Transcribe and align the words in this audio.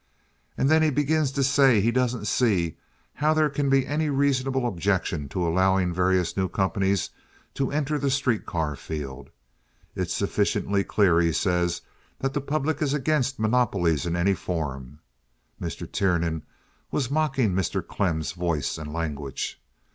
"And 0.57 0.67
then 0.67 0.81
he 0.81 0.89
begins 0.89 1.31
to 1.33 1.43
say 1.43 1.79
he 1.79 1.91
doesn't 1.91 2.25
see 2.25 2.75
how 3.13 3.35
there 3.35 3.51
can 3.51 3.69
be 3.69 3.85
any 3.85 4.09
reasonable 4.09 4.65
objection 4.67 5.29
to 5.29 5.47
allowin' 5.47 5.93
various 5.93 6.35
new 6.35 6.49
companies 6.49 7.11
to 7.53 7.71
enter 7.71 7.99
the 7.99 8.09
street 8.09 8.47
car 8.47 8.75
field. 8.75 9.29
'It's 9.95 10.11
sufficiently 10.11 10.83
clear,' 10.83 11.21
he 11.21 11.31
says, 11.31 11.81
'that 12.17 12.33
the 12.33 12.41
public 12.41 12.81
is 12.81 12.95
against 12.95 13.37
monopolies 13.37 14.07
in 14.07 14.15
any 14.15 14.33
form.'" 14.33 14.97
(Mr. 15.61 15.85
Tiernan 15.85 16.41
was 16.89 17.11
mocking 17.11 17.53
Mr. 17.53 17.83
Klemm's 17.85 18.31
voice 18.31 18.79
and 18.79 18.91
language.) 18.91 19.61